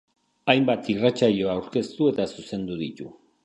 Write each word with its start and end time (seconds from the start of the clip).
Hainbat 0.53 0.89
irratsaio 0.93 1.53
aurkeztu 1.57 2.11
eta 2.15 2.29
zuzendu 2.37 2.83
ditu. 2.85 3.15